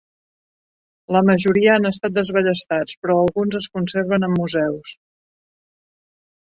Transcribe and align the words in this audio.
La 1.15 1.21
majoria 1.27 1.75
han 1.75 1.89
estat 1.91 2.17
desballestats, 2.17 2.97
però 3.05 3.21
alguns 3.27 3.61
es 3.63 3.71
conserven 3.79 4.31
en 4.33 4.37
museus. 4.43 4.99